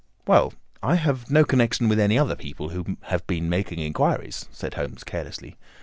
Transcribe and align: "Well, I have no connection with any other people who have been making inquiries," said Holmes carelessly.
"Well, 0.25 0.53
I 0.81 0.95
have 0.95 1.29
no 1.29 1.45
connection 1.45 1.87
with 1.87 1.99
any 1.99 2.17
other 2.17 2.35
people 2.35 2.69
who 2.69 2.97
have 3.01 3.27
been 3.27 3.49
making 3.49 3.77
inquiries," 3.77 4.47
said 4.51 4.73
Holmes 4.73 5.03
carelessly. 5.03 5.57